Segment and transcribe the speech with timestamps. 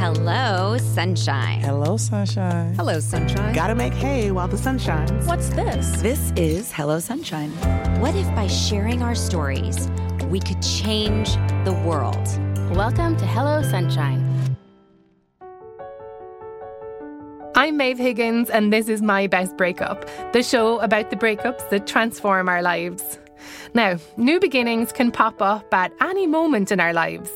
[0.00, 1.60] Hello, sunshine.
[1.60, 2.72] Hello, sunshine.
[2.72, 3.54] Hello, sunshine.
[3.54, 5.26] Gotta make hay while the sun shines.
[5.26, 6.00] What's this?
[6.00, 7.50] This is Hello Sunshine.
[8.00, 9.90] What if by sharing our stories,
[10.30, 11.34] we could change
[11.66, 12.16] the world?
[12.74, 14.56] Welcome to Hello Sunshine.
[17.54, 21.86] I'm Maeve Higgins, and this is My Best Breakup, the show about the breakups that
[21.86, 23.18] transform our lives.
[23.74, 27.30] Now, new beginnings can pop up at any moment in our lives.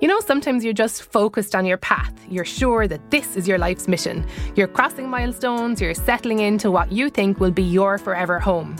[0.00, 2.12] You know, sometimes you're just focused on your path.
[2.28, 4.26] You're sure that this is your life's mission.
[4.54, 8.76] You're crossing milestones, you're settling into what you think will be your forever home.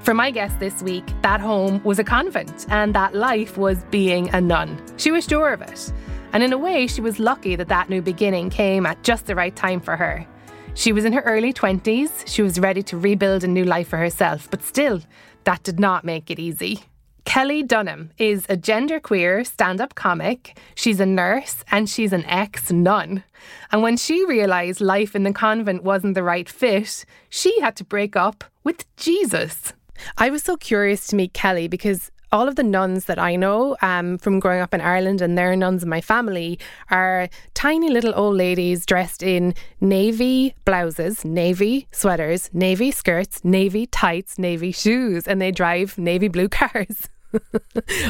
[0.00, 4.30] For my guest this week, that home was a convent, and that life was being
[4.30, 4.80] a nun.
[4.96, 5.92] She was sure of it.
[6.32, 9.34] And in a way, she was lucky that that new beginning came at just the
[9.34, 10.26] right time for her.
[10.74, 13.96] She was in her early 20s, she was ready to rebuild a new life for
[13.96, 15.02] herself, but still,
[15.44, 16.84] that did not make it easy.
[17.28, 20.58] Kelli Dunham is a genderqueer stand up comic.
[20.74, 23.22] She's a nurse and she's an ex nun.
[23.70, 27.84] And when she realised life in the convent wasn't the right fit, she had to
[27.84, 29.74] break up with Jesus.
[30.16, 33.76] I was so curious to meet Kelli because all of the nuns that I know
[33.82, 36.58] um, from growing up in Ireland and their nuns in my family
[36.90, 44.38] are tiny little old ladies dressed in navy blouses, navy sweaters, navy skirts, navy tights,
[44.38, 47.08] navy shoes, and they drive navy blue cars.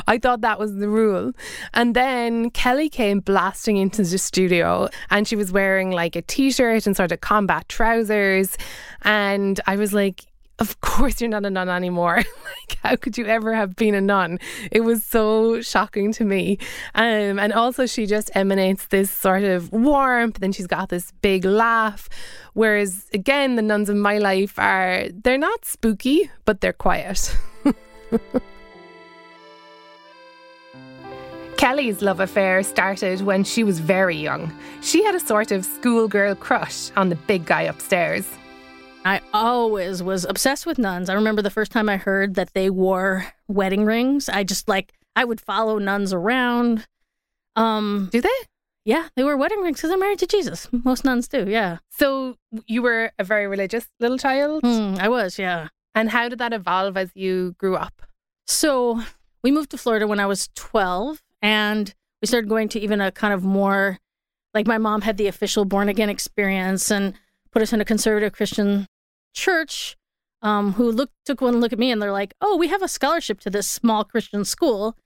[0.06, 1.32] I thought that was the rule.
[1.74, 6.52] And then Kelli came blasting into the studio and she was wearing like a t
[6.52, 8.56] shirt and sort of combat trousers.
[9.02, 10.24] And I was like,
[10.58, 12.16] of course you're not a nun anymore.
[12.16, 14.38] like, how could you ever have been a nun?
[14.70, 16.58] It was so shocking to me.
[16.94, 21.44] Um, and also, she just emanates this sort of warmth, and she's got this big
[21.44, 22.08] laugh.
[22.54, 27.36] Whereas, again, the nuns in my life are, they're not spooky, but they're quiet.
[31.56, 34.56] Kelli's love affair started when she was very young.
[34.80, 38.28] She had a sort of schoolgirl crush on the big guy upstairs.
[39.08, 41.08] I always was obsessed with nuns.
[41.08, 44.28] I remember the first time I heard that they wore wedding rings.
[44.28, 46.86] I just like I would follow nuns around.
[47.56, 48.28] Um, Do they?
[48.84, 50.68] yeah, they wear wedding rings because they're married to Jesus.
[50.72, 51.46] Most nuns do.
[51.48, 52.36] Yeah, So
[52.66, 54.62] you were a very religious little child?
[54.62, 55.38] Hmm, I was.
[55.38, 55.68] Yeah.
[55.94, 58.02] And how did that evolve as you grew up?
[58.46, 59.02] So
[59.42, 63.10] we moved to Florida when I was twelve, and we started going to even a
[63.10, 63.98] kind of more
[64.52, 67.14] like my mom had the official born again experience and
[67.52, 68.86] put us in a conservative Christian
[69.34, 69.96] church.
[70.40, 72.86] Um, who looked took one look at me and they're like, "Oh, we have a
[72.86, 74.96] scholarship to this small Christian school."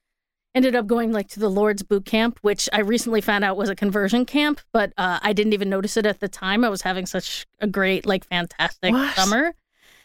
[0.54, 3.70] Ended up going like to the Lord's Boot Camp, which I recently found out was
[3.70, 6.62] a conversion camp, but uh, I didn't even notice it at the time.
[6.62, 9.14] I was having such a great, like, fantastic What?
[9.14, 9.54] summer.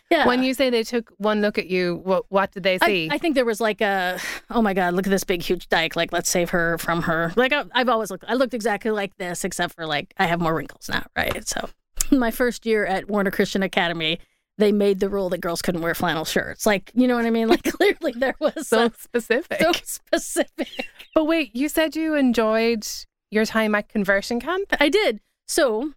[0.09, 0.25] Yeah.
[0.25, 3.09] When you say they took one look at you, what what did they I, see?
[3.11, 4.17] I think there was like a,
[4.49, 5.97] oh my God, look at this big, huge dyke.
[5.97, 7.33] Like, let's save her from her.
[7.35, 10.39] Like, I, I've always looked, I looked exactly like this, except for like, I have
[10.39, 11.45] more wrinkles now, right?
[11.45, 11.69] So,
[12.11, 14.19] my first year at Warner Christian Academy,
[14.57, 16.65] they made the rule that girls couldn't wear flannel shirts.
[16.65, 17.47] Like, you know what I mean?
[17.47, 19.59] Like, clearly there was so specific.
[19.61, 20.87] so specific.
[21.15, 22.85] but wait, you said you enjoyed
[23.29, 24.73] your time at conversion camp?
[24.79, 25.19] I did.
[25.47, 25.93] So,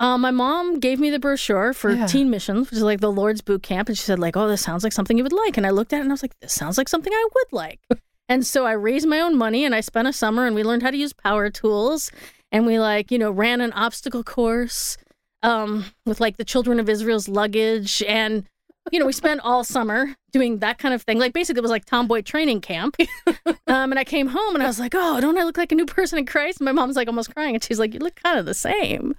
[0.00, 2.06] uh, my mom gave me the brochure for Yeah.
[2.06, 4.60] Teen Missions, which is like the Lord's Boot Camp, and she said, like, "Oh, this
[4.62, 6.38] sounds like something you would like." And I looked at it and I was like,
[6.40, 7.80] "This sounds like something I would like."
[8.28, 10.82] and so I raised my own money and I spent a summer and we learned
[10.82, 12.10] how to use power tools,
[12.54, 14.96] and we like, you know, ran an obstacle course
[15.42, 18.44] um, with like the children of Israel's luggage, and
[18.92, 21.18] you know, we spent all summer doing that kind of thing.
[21.18, 22.96] Like basically, it was like tomboy training camp.
[23.46, 25.74] um, and I came home and I was like, "Oh, don't I look like a
[25.74, 28.14] new person in Christ?" And my mom's like almost crying, and she's like, "You look
[28.22, 29.14] kind of the same."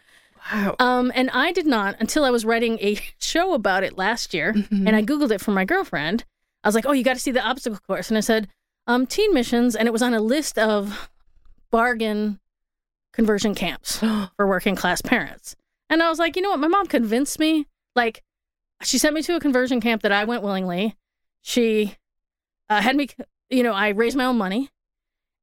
[0.54, 0.76] Wow.
[0.80, 4.54] Um, and I did not until I was writing a show about it last year,
[4.54, 4.88] Mm-hmm.
[4.88, 6.24] and I googled it for my girlfriend.
[6.64, 8.48] I was like, "Oh, you got to see the obstacle course," and I said,
[8.88, 11.10] um, "Teen missions," and it was on a list of
[11.72, 12.40] bargain
[13.16, 15.56] conversion camps for working class parents.
[15.90, 16.60] And I was like, you know what?
[16.60, 17.68] My mom convinced me.
[17.96, 18.24] Like,
[18.84, 20.96] she sent me to a conversion camp that I went willingly.
[21.42, 21.96] She
[22.70, 23.08] uh, had me,
[23.50, 24.70] you know, I raised my own money,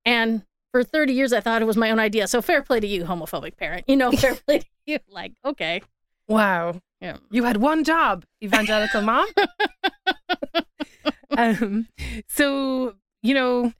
[0.04, 2.26] and for 30 years I thought it was my own idea.
[2.28, 3.84] So fair play to you, homophobic parent.
[3.88, 4.98] You know, fair play to you.
[5.08, 5.82] Like, okay,
[6.28, 6.80] Wow.
[7.00, 7.18] yeah.
[7.30, 9.26] You had one job, evangelical mom.
[11.36, 11.88] um,
[12.28, 13.72] so, you know,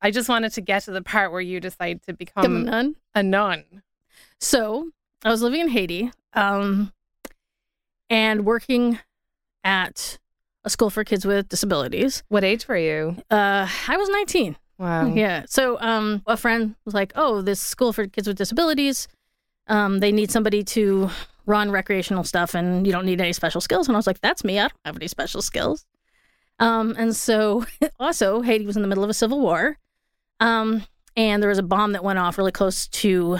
[0.00, 2.96] I just wanted to get to the part where you decide to Come become on.
[3.14, 3.64] a nun.
[4.40, 4.90] So
[5.24, 6.92] I was living in Haiti, um,
[8.10, 8.98] and working
[9.64, 10.18] at
[10.64, 12.22] a school for kids with disabilities.
[12.28, 13.16] What age were you?
[13.30, 14.56] Uh, I was 19.
[14.78, 15.06] Wow.
[15.14, 15.44] Yeah.
[15.48, 19.08] So um, a friend was like, "Oh, this school for kids with disabilities,
[19.66, 21.10] um, they need somebody to
[21.46, 24.44] run recreational stuff, and you don't need any special skills." And I was like, "That's
[24.44, 24.58] me.
[24.60, 25.84] I don't have any special skills."
[26.60, 27.64] Um, and so
[28.00, 29.78] also Haiti was in the middle of a civil war.
[30.40, 30.84] Um,
[31.16, 33.38] and there was a bomb that went off really close to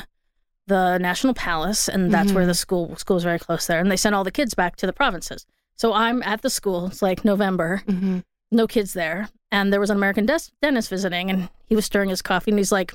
[0.67, 2.49] the National Palace, and that's where Mhm.
[2.49, 3.81] the school school was very close there.
[3.81, 5.47] And they sent all the kids back to the provinces.
[5.77, 6.87] So I'm at the school.
[6.89, 8.25] It's like November, Mhm.
[8.51, 12.11] no kids there, and there was an American des- dentist visiting, and he was stirring
[12.11, 12.93] his coffee, and he's like,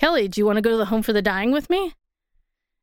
[0.00, 1.94] "Kelli, do you want to go to the home for the dying with me?"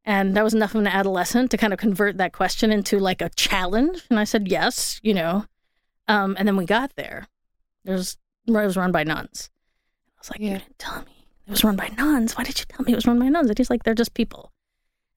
[0.05, 3.21] And that was enough of an adolescent to kind of convert that question into like
[3.21, 4.03] a challenge.
[4.09, 5.45] And I said, yes, you know.
[6.09, 7.27] Um, and then we got there.
[7.85, 9.49] There's it was run by nuns.
[10.23, 10.53] Was like, Yeah.
[10.53, 12.33] you didn't tell me it was run by nuns.
[12.37, 13.49] Why did you tell me it was run by nuns?
[13.49, 14.51] And he's like, they're just people.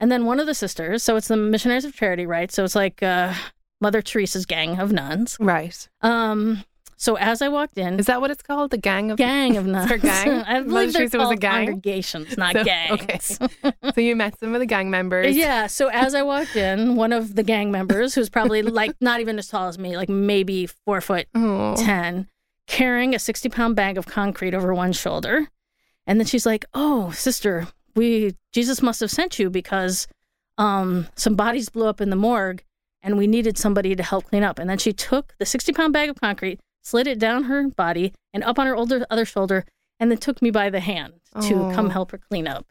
[0.01, 2.51] And then one of the sisters, so it's the Missionaries of Charity, right?
[2.53, 3.33] So it's like uh,
[3.81, 5.37] Mother Teresa's gang of nuns.
[5.41, 5.89] Right.
[6.03, 6.65] Um,
[6.99, 8.73] so as I walked in, Is that what it's called?
[8.73, 9.89] The gang of gang of nuns.
[9.91, 10.29] her gang?
[10.47, 11.67] I Mother believe they're Teresa was a gang?
[11.67, 12.93] congregations, not So- gangs.
[13.01, 13.19] okay.
[13.95, 15.37] so you met some of the gang members.
[15.37, 15.67] Yeah.
[15.69, 19.39] So as I walked in, one of the gang members, who's probably like not even
[19.39, 21.75] as tall as me, like maybe four foot Oh.
[21.77, 22.29] ten,
[22.67, 25.49] carrying a sixty pound bag of concrete over one shoulder,
[26.07, 30.07] and then she's like, "Oh, sister, we Jesus must have sent you because
[30.59, 32.63] um, some bodies blew up in the morgue,
[33.03, 35.93] and we needed somebody to help clean up." And then she took the sixty pound
[35.93, 39.65] bag of concrete, slid it down her body and up on her older other shoulder,
[40.01, 41.73] and then took me by the hand to Oh.
[41.75, 42.67] come help her clean up.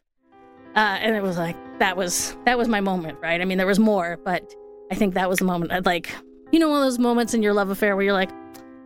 [0.74, 3.40] Uh, and it was like that was that was my moment, right?
[3.40, 4.54] I mean, there was more, but
[4.92, 5.72] I think that was the moment.
[5.72, 6.10] I'd like,
[6.52, 8.30] you know, one of those moments in your love affair where you're like,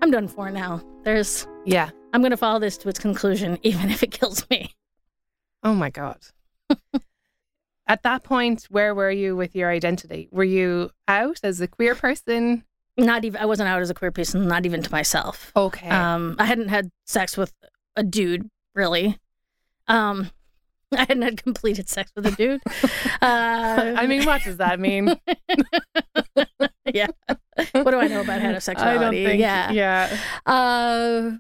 [0.00, 0.80] I'm done for now.
[1.02, 1.91] There's, Yeah.
[2.12, 4.75] I'm going to follow this to its conclusion, even if it kills me.
[5.62, 6.19] Oh my God.
[7.87, 10.29] At that point, where were you with your identity?
[10.31, 12.64] Were you out as a queer person?
[12.97, 15.52] Not even, I wasn't out as a queer person, not even to myself.
[15.56, 15.88] Okay.
[15.88, 17.52] Um, I hadn't had sex with
[17.97, 19.19] a dude, really.
[19.88, 20.31] Um,
[20.93, 22.61] I hadn't had completed sex with a dude.
[23.23, 25.20] Uh, I mean, what does that mean?
[26.85, 27.08] yeah.
[27.84, 28.76] What do I know about heterosexuality?
[28.78, 29.40] I don't think.
[29.40, 29.70] yeah.
[29.72, 30.19] Yeah.
[30.46, 31.37] Uh,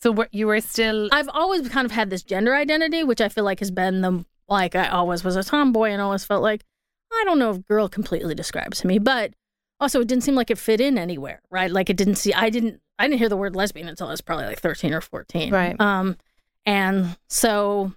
[0.00, 1.08] So you were still.
[1.12, 4.24] I've always kind of had this gender identity, which I feel like has been the
[4.48, 6.62] like I always was a tomboy and always felt like
[7.12, 9.32] I don't know if girl completely describes me, but
[9.80, 11.70] also it didn't seem like it fit in anywhere, right?
[11.70, 14.20] Like it didn't see I didn't I didn't hear the word lesbian until I was
[14.20, 15.50] probably like 13 or 14.
[15.52, 15.80] Right.
[15.80, 16.16] Um
[16.66, 17.92] and so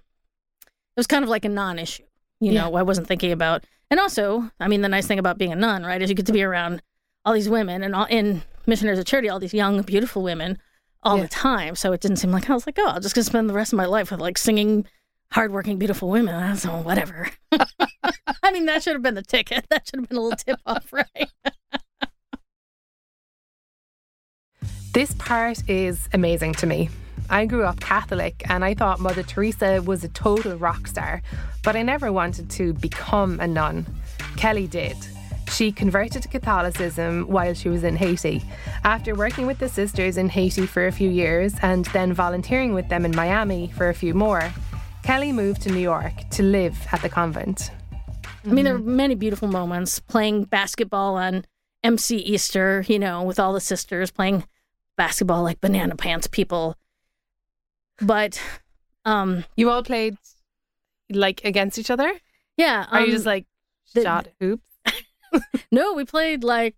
[0.66, 2.04] it was kind of like a non-issue.
[2.40, 2.62] You Yeah.
[2.68, 5.56] know, I wasn't thinking about and also, I mean the nice thing about being a
[5.56, 6.80] nun, right, is you get to be around
[7.28, 10.56] all these women and all in missionaries of charity, all these young, beautiful women
[11.02, 11.24] all Yeah.
[11.24, 11.76] the time.
[11.76, 13.74] So it didn't seem like I was like, oh, I'm just gonna spend the rest
[13.74, 14.86] of my life with like singing
[15.32, 16.34] hardworking, beautiful women.
[16.34, 17.28] I don't know, whatever.
[18.42, 19.66] I mean, that should have been the ticket.
[19.68, 21.28] That should have been a little tip off, right?
[24.94, 26.88] This part is amazing to me.
[27.28, 31.20] I grew up Catholic and I thought Mother Teresa was a total rock star,
[31.62, 33.84] but I never wanted to become a nun.
[34.36, 34.96] Kelli did.
[35.50, 38.42] She converted to Catholicism while she was in Haiti.
[38.84, 42.88] After working with the sisters in Haiti for a few years and then volunteering with
[42.88, 44.52] them in Miami for a few more,
[45.02, 47.70] Kelli moved to New York to live at the convent.
[48.44, 51.44] I mean, there were many beautiful moments playing basketball on
[51.82, 54.44] MC Easter, you know, with all the sisters playing
[54.96, 56.76] basketball like banana pants people.
[58.00, 58.40] But
[59.04, 60.16] um You all played
[61.10, 62.12] like against each other?
[62.56, 63.46] yeah, Are you um, just like
[63.94, 64.62] the- shot hoops?
[65.72, 66.76] No, we played like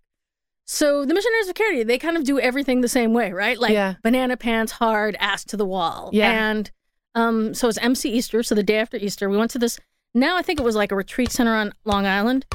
[0.65, 3.59] so the missionaries of charity, they kind of do everything the same way, right?
[3.59, 3.95] Like Yeah.
[4.03, 6.09] banana pants hard, ass to the wall.
[6.13, 6.49] Yeah.
[6.49, 6.71] And
[7.15, 9.79] um so it's MC Easter, so the day after Easter, we went to this
[10.13, 12.45] now I think it was like a retreat center on Long Island.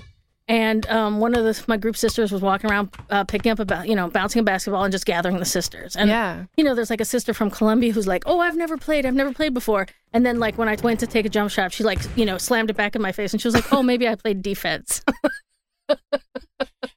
[0.49, 3.89] And um, one of the, my group sisters was walking around, uh, picking up about
[3.89, 5.97] you know, bouncing a basketball and just gathering the sisters.
[5.97, 6.45] And yeah.
[6.57, 9.07] you know, there's like a sister from Colombia who's like, "Oh, I've never played.
[9.07, 11.73] I've never played before." And then like when I went to take a jump shot,
[11.73, 13.83] she like, you know, slammed it back in my face, and she was like, "Oh,
[13.83, 15.03] maybe I played defense."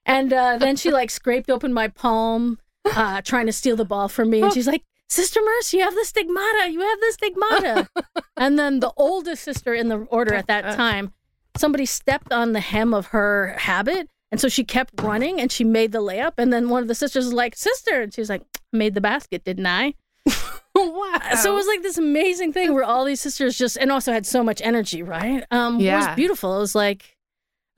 [0.06, 4.08] and uh, then she like scraped open my palm, uh, trying to steal the ball
[4.08, 4.84] from me, and she's like.
[5.12, 6.70] Sister Mercy, you have the stigmata.
[6.70, 7.90] You have the stigmata.
[8.38, 11.14] and then the oldest sister in the order at that time,
[11.58, 14.08] somebody stepped on the hem of her habit.
[14.32, 16.34] And so she kept running and she made the layup.
[16.38, 18.02] And then one of the sisters was like, Sister.
[18.02, 19.96] And she's like, made the basket, didn't I?
[20.76, 21.20] wow.
[21.42, 24.26] So it was like this amazing thing where all these sisters just, and also had
[24.26, 25.44] so much energy, right?
[25.52, 25.96] Um, yeah.
[25.96, 26.56] It was beautiful.
[26.56, 27.18] It was like,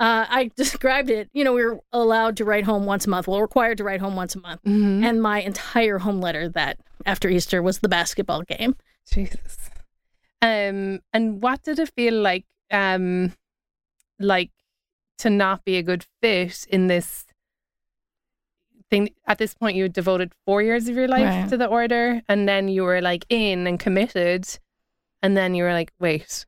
[0.01, 3.27] uh, I described it, you know, we were allowed to write home once a month,
[3.27, 4.61] well, required to write home once a month.
[4.63, 5.03] Mhm.
[5.05, 8.75] And my entire home letter that after Easter was the basketball game.
[9.11, 9.69] Jesus.
[10.41, 12.45] Um, and what did it feel like?
[12.71, 13.33] Um,
[14.19, 14.51] like
[15.19, 17.25] to not be a good fit in this
[18.89, 19.09] thing.
[19.27, 21.49] At this point, you devoted four years of your life Right.
[21.49, 24.47] to the order, and then you were like in and committed,
[25.21, 26.45] and then you were like, wait,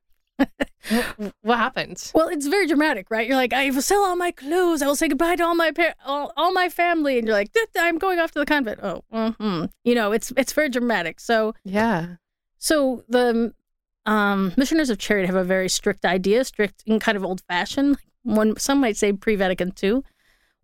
[1.41, 2.11] what, happened?
[2.13, 3.27] Well, it's very dramatic, right?
[3.27, 4.81] You're like, I will sell all my clothes.
[4.81, 7.51] I will say goodbye to all my par- all, all my family, and you're like,
[7.77, 8.79] I'm going off to the convent.
[8.83, 11.19] Oh, hmm you know, it's it's very dramatic.
[11.19, 12.15] So Yeah.
[12.57, 13.53] So the
[14.05, 17.97] um, missionaries of charity have a very strict idea, strict and kind of old fashioned.
[18.23, 20.01] One some might say pre Vatican II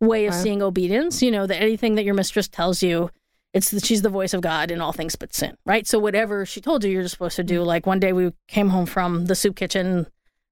[0.01, 0.41] way of Wow.
[0.43, 1.21] seeing obedience.
[1.21, 3.09] You know that anything that your mistress tells you,
[3.53, 5.87] it's that she's the voice of God in all things but sin, right?
[5.87, 7.63] So whatever she told you, you're just supposed to do.
[7.63, 10.05] Like one day we came home from the soup kitchen.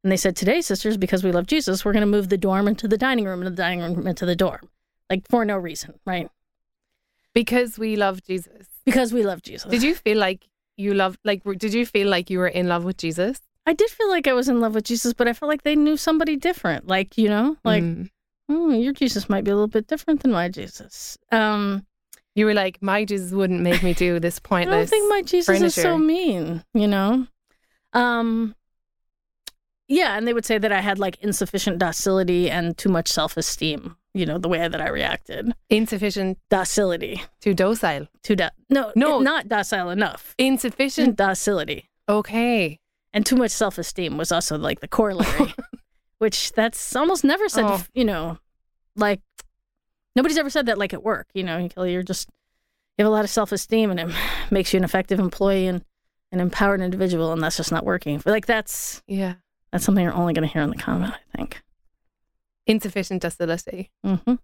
[0.03, 2.67] And they said, Today, sisters, because we love Jesus, we're going to move the dorm
[2.67, 4.69] into the dining room and the dining room into the dorm.
[5.09, 6.29] Like for no reason, right?
[7.33, 8.67] Because we love Jesus.
[8.85, 9.69] Because we love Jesus.
[9.69, 12.83] Did you feel like you loved, like, did you feel like you were in love
[12.83, 13.39] with Jesus?
[13.65, 15.75] I did feel like I was in love with Jesus, but I felt like they
[15.75, 16.87] knew somebody different.
[16.87, 18.09] Like, you know, like, Mm.
[18.49, 21.17] oh, your Jesus might be a little bit different than my Jesus.
[21.31, 21.85] Um,
[22.37, 24.73] you were like, my Jesus wouldn't make me do this pointless.
[24.75, 27.25] I don't think my Jesus is so mean, you know?
[27.93, 28.55] Um,
[29.87, 33.37] yeah, and they would say that I had like insufficient docility and too much self
[33.37, 35.51] esteem, you know, the way that I reacted.
[35.69, 37.21] Insufficient, Docility.
[37.41, 38.07] too docile.
[38.21, 39.19] Too do- no, No.
[39.19, 40.35] not docile enough.
[40.37, 41.15] Insufficient.
[41.15, 41.89] Docility.
[42.09, 42.79] Okay.
[43.13, 45.55] And too much self esteem was also like the corollary,
[46.19, 47.83] which that's almost never said, Oh.
[47.93, 48.37] you know,
[48.95, 49.21] like
[50.17, 52.29] nobody's ever said that like at work, you know, Kelli, you're just,
[52.97, 54.09] you have a lot of self esteem and it
[54.51, 55.83] makes you an effective employee and
[56.33, 58.21] an empowered individual, and that's just not working.
[58.25, 59.35] Like that's, Yeah.
[59.71, 61.61] that's something you're only going to hear in the comment, I think.
[62.65, 63.91] Insufficient docility.
[64.03, 64.35] hmm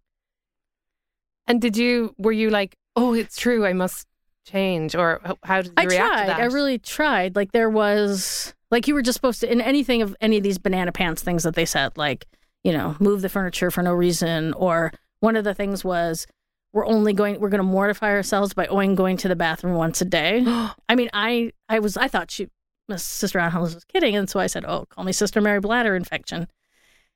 [1.47, 4.07] And did you, were you like, oh, it's true, I must
[4.45, 4.95] change?
[4.95, 6.21] Or how did you I react tried.
[6.21, 6.39] to that?
[6.39, 7.35] I really tried.
[7.35, 10.57] Like there was like you were just supposed to in anything of any of these
[10.57, 12.25] banana pants things that they said, like,
[12.63, 14.53] you know, move the furniture for no reason.
[14.53, 14.91] Or
[15.23, 16.27] one of the things was
[16.73, 20.05] we're only going we're gonna mortify ourselves by only going to the bathroom once a
[20.05, 20.43] day.
[20.89, 22.49] I mean, I I was I thought she
[22.89, 25.95] my sister Angeles was kidding, and so I said, Oh, call me Sister Mary bladder
[25.95, 26.47] infection.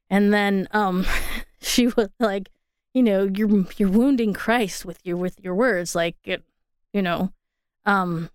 [0.09, 1.05] And then um
[1.59, 2.49] she was like,
[2.93, 6.43] you know, you're you're wounding Christ with your with your words, like it,
[6.93, 7.33] you know.
[7.85, 8.29] Um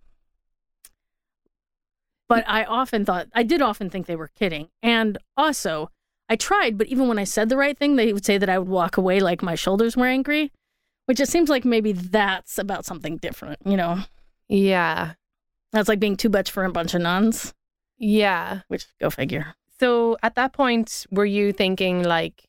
[2.28, 4.68] but I often thought I did often think they were kidding.
[4.82, 5.88] And also,
[6.32, 8.58] I tried, but even when I said the right thing, they would say that I
[8.58, 10.50] would walk away like my shoulders were angry,
[11.04, 13.98] which it seems like maybe that's about something different, you know.
[14.48, 15.12] yeah.
[15.72, 17.52] That's like being too much for a bunch of nuns,
[17.98, 18.60] Yeah.
[18.68, 19.54] which go figure.
[19.80, 22.44] So at that point, were you thinking like,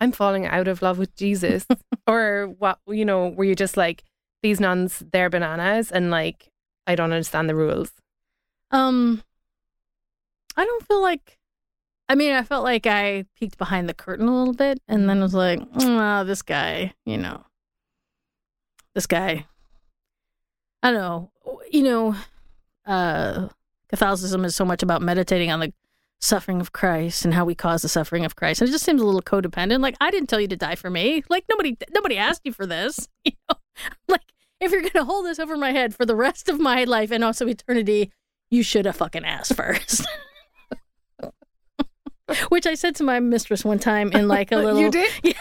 [0.00, 1.66] I'm falling out of love with Jesus?
[2.06, 4.04] or what, you know, were you just like,
[4.42, 6.48] these nuns, they're bananas and like,
[6.86, 7.90] I don't understand the rules?
[8.70, 9.22] Um
[10.56, 11.38] I don't feel like
[12.08, 15.20] I mean, I felt like I peeked behind the curtain a little bit and then
[15.20, 17.44] was like, oh, this guy, you know.
[18.94, 19.46] This guy.
[20.82, 21.30] I don't know.
[21.70, 22.16] You know,
[22.86, 23.48] uh
[23.88, 25.72] Catholicism is so much about meditating on the
[26.20, 28.60] suffering of Christ and how we cause the suffering of Christ.
[28.60, 29.80] And it just seems a little codependent.
[29.80, 31.22] Like I didn't tell you to die for me.
[31.28, 33.08] Like nobody nobody asked you for this.
[33.24, 33.56] You know?
[34.08, 37.10] Like if you're gonna hold this over my head for the rest of my life
[37.10, 38.10] and also eternity,
[38.50, 40.06] you should have fucking asked first.
[42.48, 45.12] Which I said to my mistress one time in like a little You did?
[45.22, 45.32] Yeah.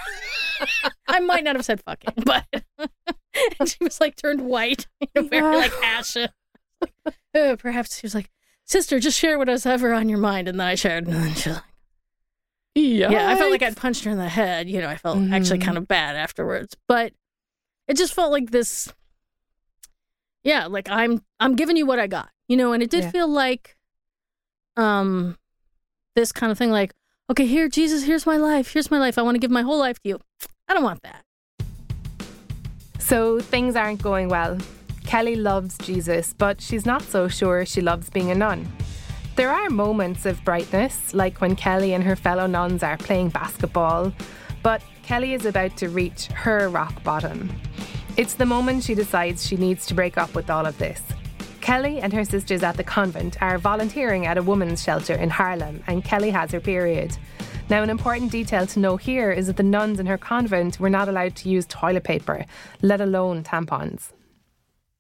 [1.08, 2.46] I might not have said fucking, but
[3.60, 6.30] and she was like turned white, you know, very like ashen.
[7.34, 8.30] Perhaps she was like,
[8.64, 10.48] Sister, just share what was ever on your mind.
[10.48, 11.66] And then I shared, and then she was like,
[12.74, 14.70] yeah, I felt like I'd punched her in the head.
[14.70, 15.64] You know, I felt actually Mhm.
[15.66, 17.12] kind of bad afterwards, but
[17.88, 18.92] it just felt like this.
[20.44, 23.12] Yeah, like I'm I'm giving you what I got, you know, and it did Yeah.
[23.12, 23.76] feel like,
[24.78, 25.38] um,
[26.16, 26.72] this kind of thing.
[26.72, 26.92] Like,
[27.30, 28.74] okay, here, Jesus, here's my life.
[28.74, 29.18] Here's my life.
[29.18, 30.20] I want to give my whole life to you.
[30.68, 31.22] I don't want that.
[33.00, 34.58] So things aren't going well.
[35.04, 38.68] Kelli loves Jesus, but she's not so sure she loves being a nun.
[39.36, 44.14] There are moments of brightness, like when Kelli and her fellow nuns are playing basketball,
[44.64, 47.52] but Kelli is about to reach her rock bottom.
[48.18, 51.04] It's the moment she decides she needs to break up with all of this.
[51.66, 55.82] Kelli and her sisters at the convent are volunteering at a women's shelter in Harlem,
[55.88, 57.18] and Kelli has her period.
[57.72, 60.92] Now, an important detail to know here is that the nuns in her convent were
[60.92, 62.46] not allowed to use toilet paper,
[62.84, 64.12] let alone tampons.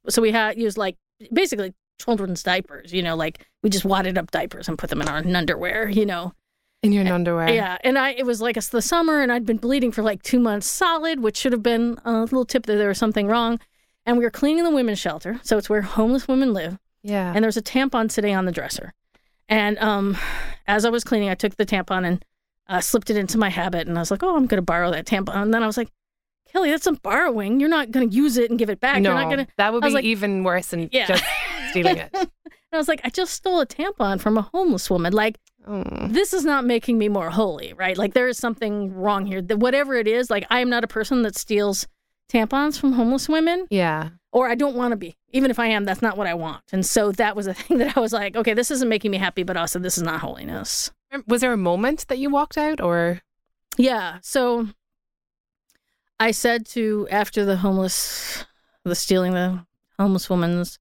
[0.09, 0.97] So we had used like
[1.31, 2.91] basically children's diapers.
[2.91, 5.87] You know, like we just wadded up diapers and put them in our underwear.
[5.87, 6.33] You know,
[6.81, 7.47] In your underwear.
[7.47, 10.23] Yeah, and I it was like it's the summer, and I'd been bleeding for like
[10.23, 13.59] two months solid, which should have been a little tip that there was something wrong.
[14.05, 16.77] And we were cleaning the women's shelter, so it's where homeless women live.
[17.01, 17.27] Yeah.
[17.33, 18.93] And there was a tampon sitting on the dresser.
[19.49, 20.17] And um,
[20.67, 22.25] as I was cleaning, I took the tampon and
[22.67, 24.89] uh, slipped it into my habit, and I was like, "Oh, I'm going to borrow
[24.91, 25.89] that tampon." And then I was like,
[26.53, 27.59] "Kelli, that's some borrowing.
[27.59, 29.01] You're not going to use it and give it back.
[29.01, 31.05] no, You're not going to." that would be like- even worse than Yeah.
[31.07, 31.23] just
[31.71, 32.09] stealing it.
[32.71, 35.13] And I was like, "I just stole a tampon from a homeless woman.
[35.13, 35.83] Like, Oh.
[36.09, 37.97] this is not making me more holy, right?
[37.97, 39.41] Like there is something wrong here.
[39.41, 41.87] Whatever it is, like I am not a person that steals
[42.31, 44.09] tampons from homeless women Yeah.
[44.31, 45.15] or I don't want to be.
[45.31, 46.63] Even if I am, that's not what I want.
[46.71, 49.17] And so that was a thing that I was like, okay, this isn't making me
[49.17, 50.91] happy, but also this is not holiness.
[51.27, 53.21] Was there a moment that you walked out or
[53.77, 54.17] Yeah.
[54.21, 54.67] So
[56.19, 58.45] I said to after the homeless,
[58.83, 59.65] the stealing the
[59.99, 60.79] homeless woman's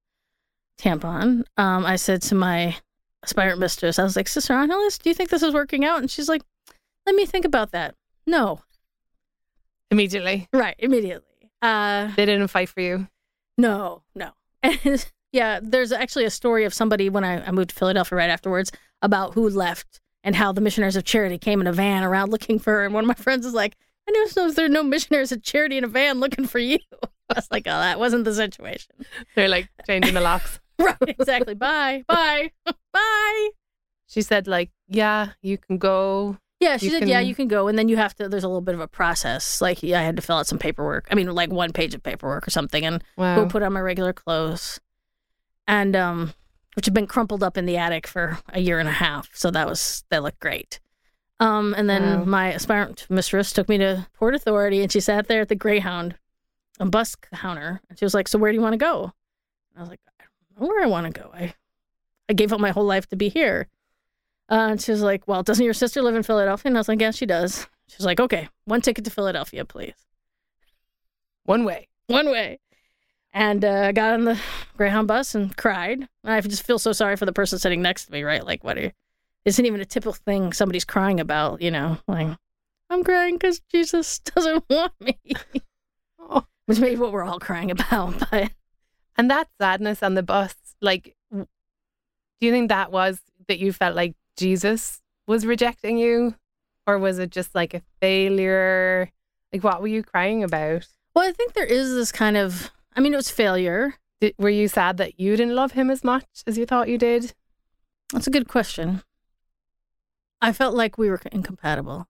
[0.79, 2.75] tampon, um, I said to my
[3.23, 5.99] aspirant mistress, I was like, Sister Angelis, do you think this is working out?
[5.99, 6.41] And she's like,
[7.05, 7.95] Let me think about that.
[8.25, 8.61] No.
[9.91, 10.47] immediately?
[10.51, 10.75] Right.
[10.79, 11.27] Immediately.
[11.65, 13.07] Uh, They didn't fight for you.
[13.57, 14.31] no, no.
[14.63, 18.29] And yeah, there's actually a story of somebody when I, I moved to Philadelphia right
[18.29, 22.31] afterwards about who left and how the missionaries of charity came in a van around
[22.31, 22.85] looking for her.
[22.85, 23.75] And one of my friends was like,
[24.07, 26.79] I never know there are no missionaries of charity in a van looking for you.
[27.29, 28.93] I was like, oh, that wasn't the situation.
[29.35, 30.59] They're like changing the locks.
[30.79, 31.55] right, exactly.
[31.55, 32.51] Bye, bye,
[32.93, 33.49] bye.
[34.07, 37.47] She said like, "Yeah, you can go." Yeah, she You said, yeah, can- you can
[37.47, 37.67] go.
[37.67, 39.61] And then you have to, there's a little bit of a process.
[39.61, 41.07] Like, yeah, I had to fill out some paperwork.
[41.11, 43.35] I mean, like one page of paperwork or something and Wow.
[43.35, 44.79] go put on my regular clothes.
[45.67, 46.33] And, um,
[46.75, 49.29] which had been crumpled up in the attic for a year and a half.
[49.33, 50.79] So that was, that looked great.
[51.39, 52.25] Um, and then Wow.
[52.25, 56.15] my aspirant mistress took me to Port Authority and she sat there at the Greyhound
[56.79, 57.81] a bus counter.
[57.89, 59.03] And she was like, So where do you want to go?
[59.71, 60.23] And I was like, I
[60.57, 61.29] don't know where I want to go.
[61.33, 61.53] I,
[62.29, 63.67] I gave up my whole life to be here.
[64.49, 66.69] Uh, and she was like, Well, doesn't your sister live in Philadelphia?
[66.69, 67.67] And I was like, Yeah, she does.
[67.87, 69.95] She was like, Okay, one ticket to Philadelphia, please.
[71.45, 71.87] One way.
[72.07, 72.59] One way.
[73.33, 74.39] And uh, I got on the
[74.77, 75.99] Greyhound bus and cried.
[76.23, 78.45] And I just feel so sorry for the person sitting next to me, right?
[78.45, 78.91] Like, what are you?
[79.43, 81.97] Isn't even a typical thing somebody's crying about, you know?
[82.07, 82.29] Like,
[82.89, 85.17] I'm crying because Jesus doesn't want me.
[86.19, 86.45] Oh.
[86.65, 88.15] Which may be what we're all crying about.
[88.31, 88.51] But
[89.17, 91.45] And that sadness on the bus, like, do
[92.39, 96.35] you think that was that you felt like Jesus was rejecting you,
[96.85, 99.11] or was it just like a failure?
[99.51, 100.87] Like, what were you crying about?
[101.15, 103.95] Well, I think there is this kind of, I mean, it was failure.
[104.21, 106.97] Did, were you sad that you didn't love him as much as you thought you
[106.97, 107.33] did?
[108.11, 109.01] That's a good question.
[110.41, 112.07] I felt like we were incompatible.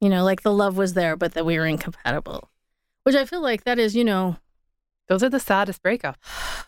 [0.00, 2.50] You know, like the love was there, but that we were incompatible.
[3.02, 4.36] Which I feel like that is, you know,
[5.08, 6.16] Those are the saddest breakups.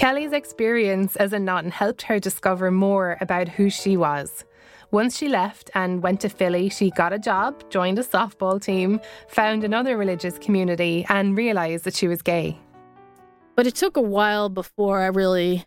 [0.00, 4.46] Kelli's experience as a nun helped her discover more about who she was.
[4.92, 8.98] Once she left and went to Philly, she got a job, joined a softball team,
[9.28, 12.58] found another religious community, and realised that she was gay.
[13.56, 15.66] but it took a while before I really,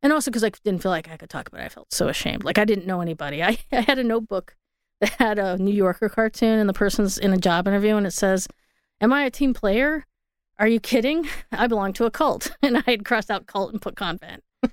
[0.00, 1.64] and also because I didn't feel like I could talk about it.
[1.64, 2.44] I felt so ashamed.
[2.44, 3.42] Like I didn't know anybody.
[3.50, 4.56] I, I had a notebook
[5.02, 8.14] that had a New Yorker cartoon, and the person's in a job interview, and it
[8.14, 8.48] says,
[9.02, 10.06] Am I a team player?
[10.58, 11.28] Are you kidding?
[11.52, 12.50] I belong to a cult.
[12.62, 14.42] And I had crossed out cult and put convent.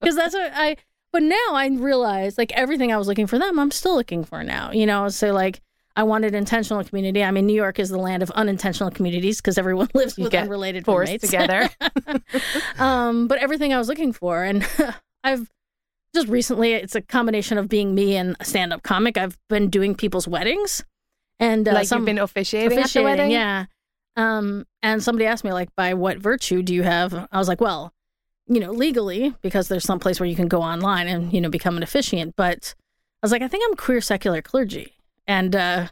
[0.00, 0.76] Because that's what I,
[1.12, 4.42] but now I realize like everything I was looking for them, I'm still looking for
[4.42, 4.72] now.
[4.72, 5.60] You know, so like
[5.94, 7.22] I wanted intentional community.
[7.22, 10.34] I mean, New York is the land of unintentional communities because everyone lives You with
[10.34, 11.68] unrelated Forced together.
[12.78, 14.66] um, but everything I was looking for, and
[15.22, 15.50] I've
[16.14, 19.18] just recently, it's a combination of being me and a stand-up comic.
[19.18, 20.82] I've been doing people's weddings,
[21.38, 23.30] and uh, like some you've been officiating, at the officiating, wedding?
[23.32, 23.66] yeah.
[24.16, 27.14] Um, and somebody asked me like, by what virtue do you have?
[27.30, 27.92] I was like, well,
[28.46, 31.48] you know, legally, because there's some place where you can go online and you know
[31.48, 32.34] become an officiant.
[32.36, 32.74] But
[33.22, 34.94] I was like, I think I'm queer secular clergy,
[35.26, 35.86] and uh,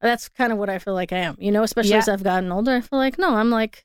[0.00, 1.36] that's kind of what I feel like I am.
[1.40, 1.98] You know, especially Yeah.
[1.98, 3.84] as I've gotten older, I feel like no, I'm like,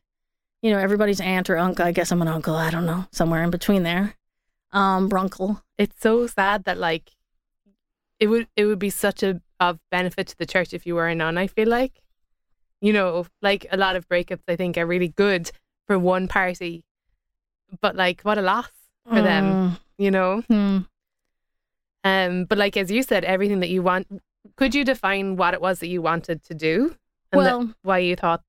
[0.62, 1.84] you know, everybody's aunt or uncle.
[1.86, 2.54] I guess I'm an uncle.
[2.56, 4.16] I don't know, somewhere in between there.
[4.72, 5.64] Um, brunkle.
[5.80, 7.10] It's so sad that like
[8.20, 11.08] it would it would be such a of benefit to the church if you were
[11.08, 12.04] a nun, I feel like.
[12.82, 15.52] You know, like a lot of breakups I think are really good
[15.88, 16.84] for one party.
[17.80, 18.70] But like what a loss
[19.08, 20.42] for them, you know?
[20.50, 20.80] Hmm.
[22.04, 24.08] Um but like as you said, everything that you want
[24.56, 26.96] could you define what it was that you wanted to do?
[27.32, 28.44] And that- Well- why you thought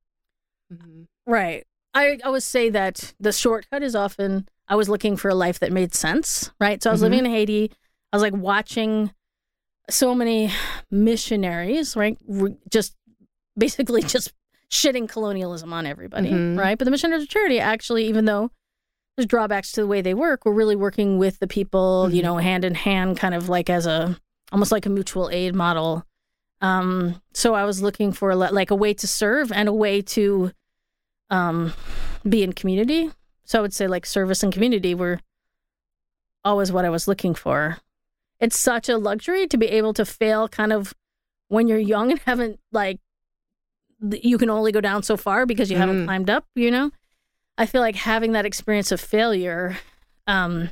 [0.72, 1.06] Mhm.
[1.26, 1.66] Right.
[1.94, 5.58] I I would say that the shortcut is often I was looking for a life
[5.58, 6.82] that made sense, right?
[6.82, 7.04] So I was Mhm.
[7.10, 7.70] living in Haiti.
[8.12, 9.12] I was like watching
[9.90, 10.50] so many
[10.90, 12.16] missionaries, right?
[12.70, 12.96] Just
[13.56, 14.32] basically just
[14.70, 16.58] shitting colonialism on everybody, Mhm.
[16.58, 16.78] right?
[16.78, 18.50] But the missionaries of charity actually, even though
[19.16, 22.24] there's drawbacks to the way they work, we're really working with the people, you Mhm.
[22.24, 24.18] know, hand in hand, kind of like as a
[24.50, 26.04] almost like a mutual aid model.
[26.60, 30.00] Um, so I was looking for li- like a way to serve and a way
[30.02, 30.52] to
[31.30, 31.72] um,
[32.28, 33.10] be in community.
[33.44, 35.18] So I would say like service and community were
[36.44, 37.78] always what I was looking for.
[38.40, 40.94] It's such a luxury to be able to fail kind of
[41.48, 43.00] when you're young and haven't like
[44.22, 46.04] you can only go down so far because you haven't Mm.
[46.06, 46.90] climbed up, you know?
[47.56, 49.76] I feel like having that experience of failure
[50.26, 50.70] um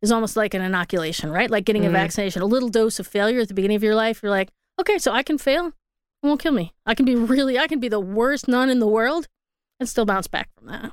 [0.00, 1.48] is almost like an inoculation, right?
[1.50, 1.92] Like getting a Mm.
[1.92, 4.20] vaccination, a little dose of failure at the beginning of your life.
[4.22, 4.50] You're like,
[4.80, 6.72] okay, so I can fail It won't kill me.
[6.86, 9.26] I can be really, I can be the worst nun in the world
[9.80, 10.92] and still bounce back from that.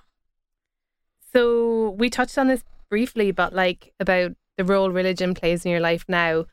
[1.33, 5.79] So we touched on this briefly, but like about the role religion plays in your
[5.79, 6.45] life now,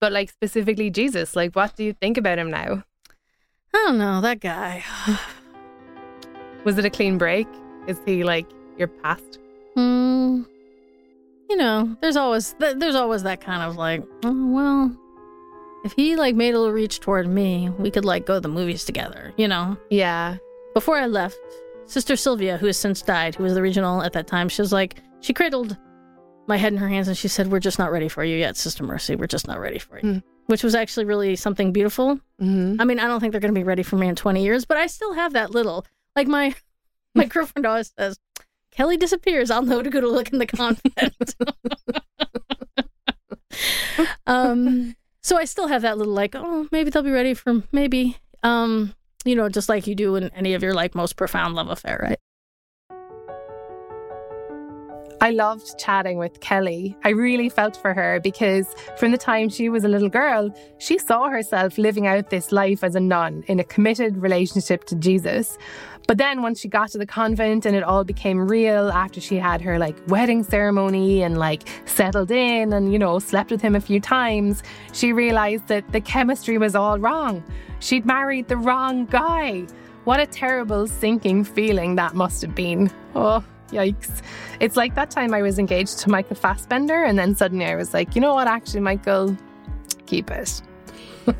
[0.00, 1.36] but like specifically Jesus.
[1.36, 2.82] Like, what do you think about him now?
[3.74, 4.84] I don't know, that guy.
[6.64, 7.48] Was it a clean break?
[7.88, 8.46] Is he like
[8.78, 9.38] your past?
[9.74, 10.42] Hmm.
[11.50, 14.96] You know, there's always th- there's always that kind of like, oh well,
[15.84, 18.48] if he like made a little reach toward me, we could like go to the
[18.48, 19.34] movies together.
[19.36, 19.76] You know.
[19.90, 20.36] Yeah.
[20.72, 21.38] Before I left,
[21.86, 24.72] Sister Sylvia, who has since died, who was the regional at that time, she was
[24.72, 25.76] like, she cradled
[26.46, 28.56] my head in her hands and she said, "We're just not ready for you yet,
[28.56, 29.16] Sister Mercy.
[29.16, 30.18] We're just not ready for you." Hmm.
[30.46, 32.16] Which was actually really something beautiful.
[32.40, 32.80] Mm-hmm.
[32.80, 34.64] I mean, I don't think they're going to be ready for me in 20 years,
[34.64, 36.54] but I still have that little like my
[37.14, 38.18] my girlfriend always says,
[38.76, 41.36] Kelli disappears, I'll know to go to look in the convent.
[44.26, 48.18] um so I still have that little like, oh, maybe they'll be ready for maybe
[48.42, 51.70] um you know, just like you do in any of your like most profound love
[51.70, 52.18] affair, right?
[55.20, 56.94] I loved chatting with Kelli.
[57.04, 58.66] I really felt for her because
[58.98, 62.84] from the time she was a little girl, she saw herself living out this life
[62.84, 65.56] as a nun in a committed relationship to Jesus.
[66.06, 69.36] But then once she got to the convent and it all became real after she
[69.36, 73.74] had her like wedding ceremony and like settled in and, you know, slept with him
[73.74, 77.42] a few times, she realized that the chemistry was all wrong.
[77.80, 79.66] She'd married the wrong guy.
[80.04, 82.90] What a terrible sinking feeling that must have been.
[83.14, 83.42] Oh,
[83.74, 84.22] Yikes.
[84.60, 87.92] It's like that time I was engaged to Michael Fassbender, and then suddenly I was
[87.92, 89.36] like, you know what, actually, Michael,
[90.06, 90.62] keep it.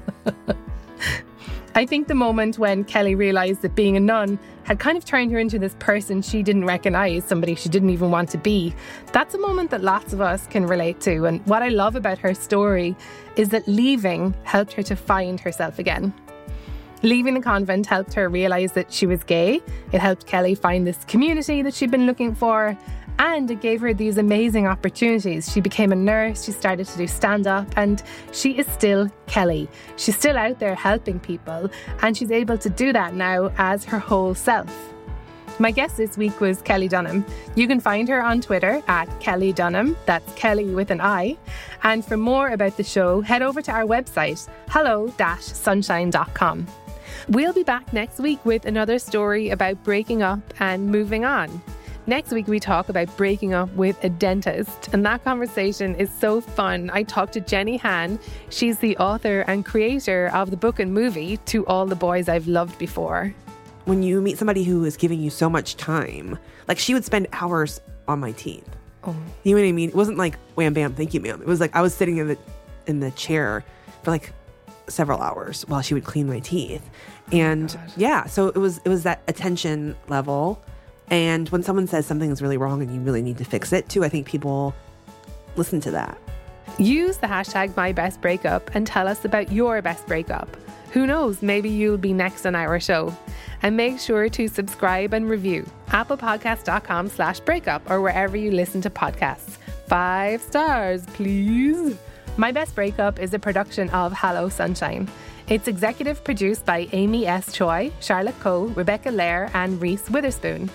[1.76, 5.32] I think the moment when Kelli realised that being a nun had kind of turned
[5.32, 8.74] her into this person she didn't recognise, somebody she didn't even want to be,
[9.12, 11.26] that's a moment that lots of us can relate to.
[11.26, 12.96] And what I love about her story
[13.36, 16.14] is that leaving helped her to find herself again.
[17.04, 19.60] Leaving the convent helped her realise that she was gay.
[19.92, 22.76] It helped Kelli find this community that she'd been looking for.
[23.18, 25.52] And it gave her these amazing opportunities.
[25.52, 29.68] She became a nurse, she started to do stand up, and she is still Kelli.
[29.96, 33.98] She's still out there helping people, and she's able to do that now as her
[33.98, 34.74] whole self.
[35.58, 37.24] My guest this week was Kelli Dunham.
[37.54, 41.36] You can find her on Twitter at Kelli Dunham, that's Kelli with an I.
[41.84, 46.66] And for more about the show, head over to our website, hello sunshine.com.
[47.30, 51.62] We'll be back next week with another story about breaking up and moving on.
[52.06, 56.42] Next week, we talk about breaking up with a dentist, and that conversation is so
[56.42, 56.90] fun.
[56.92, 58.18] I talked to Jenny Han.
[58.50, 62.46] She's the author and creator of the book and movie To All the Boys I've
[62.46, 63.34] Loved Before.
[63.86, 67.28] When you meet somebody who is giving you so much time, like she would spend
[67.32, 68.68] hours on my teeth.
[69.04, 69.16] Oh.
[69.44, 69.88] You know what I mean?
[69.88, 71.40] It wasn't like wham bam, thank you, ma'am.
[71.40, 72.38] It was like I was sitting in the
[72.86, 73.64] in the chair
[74.02, 74.34] for like
[74.88, 76.88] several hours while she would clean my teeth.
[77.32, 80.62] And oh yeah, so it was it was that attention level.
[81.08, 83.88] And when someone says something is really wrong and you really need to fix it
[83.88, 84.74] too, I think people
[85.56, 86.18] listen to that.
[86.78, 90.56] Use the hashtag MyBestBreakup and tell us about your best breakup.
[90.92, 93.14] Who knows, maybe you'll be next on our show.
[93.62, 98.90] And make sure to subscribe and review applepodcast.com slash breakup or wherever you listen to
[98.90, 99.58] podcasts.
[99.86, 101.96] Five stars, please.
[102.36, 105.08] My Best Breakup is a production of Hello Sunshine.
[105.46, 107.52] It's executive produced by Amy S.
[107.52, 110.68] Choi, Charlotte Coe, Rebecca Lair, and Reese Witherspoon.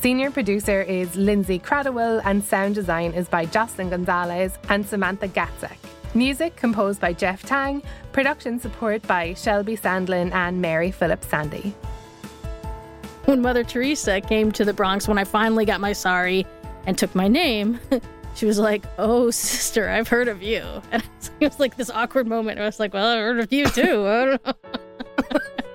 [0.00, 5.76] Senior producer is Lindsay Cradwell, and sound design is by Jocelyn Gonzalez and Samantha Gatzek.
[6.14, 11.74] Music composed by Jeff Tang, production support by Shelby Sandlin and Mary Phillips Sandy.
[13.24, 16.46] When Mother Teresa came to the Bronx when I finally got my sorry
[16.86, 17.80] and took my name,
[18.34, 20.62] she was like, "Oh, sister, I've heard of you."
[20.92, 21.02] And
[21.40, 22.58] it was like this awkward moment.
[22.60, 24.38] I was like, "Well, I've heard of you too."